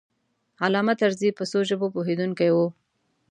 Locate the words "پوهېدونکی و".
1.93-2.57